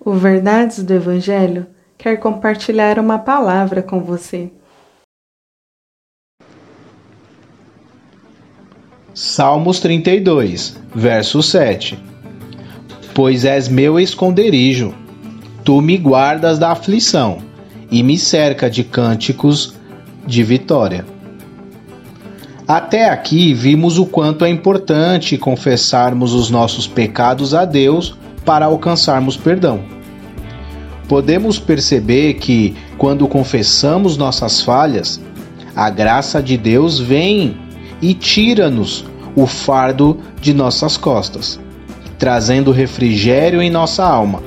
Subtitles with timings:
[0.00, 4.50] O Verdades do Evangelho quer compartilhar uma palavra com você.
[9.12, 11.98] Salmos 32, verso 7
[13.12, 14.94] Pois és meu esconderijo,
[15.64, 17.38] tu me guardas da aflição
[17.90, 19.74] e me cerca de cânticos
[20.24, 21.04] de vitória.
[22.68, 28.16] Até aqui vimos o quanto é importante confessarmos os nossos pecados a Deus
[28.48, 29.98] para alcançarmos perdão
[31.08, 35.18] podemos perceber que, quando confessamos nossas falhas,
[35.74, 37.56] a graça de Deus vem
[38.02, 41.58] e tira-nos o fardo de nossas costas,
[42.18, 44.42] trazendo refrigério em nossa alma,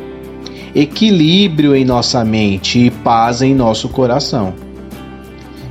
[0.76, 4.54] equilíbrio em nossa mente e paz em nosso coração.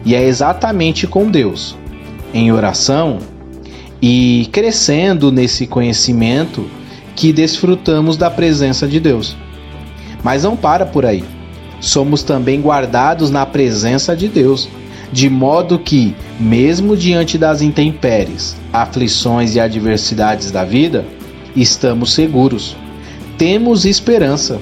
[0.05, 1.77] E é exatamente com Deus,
[2.35, 3.19] em oração
[4.03, 6.67] e crescendo nesse conhecimento,
[7.21, 9.37] que desfrutamos da presença de Deus.
[10.25, 11.23] Mas não para por aí.
[11.79, 14.71] Somos também guardados na presença de Deus,
[15.13, 21.05] de modo que, mesmo diante das intempéries, aflições e adversidades da vida,
[21.55, 22.75] estamos seguros.
[23.37, 24.59] Temos esperança.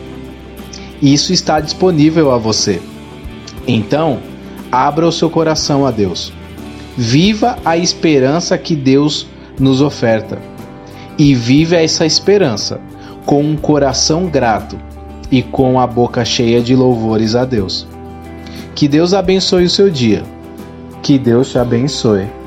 [1.00, 2.82] Isso está disponível a você.
[3.68, 4.18] Então,
[4.72, 6.32] abra o seu coração a Deus.
[6.96, 9.28] Viva a esperança que Deus
[9.60, 10.57] nos oferta.
[11.18, 12.80] E vive essa esperança
[13.26, 14.78] com um coração grato
[15.30, 17.86] e com a boca cheia de louvores a Deus.
[18.74, 20.22] Que Deus abençoe o seu dia.
[21.02, 22.37] Que Deus te abençoe.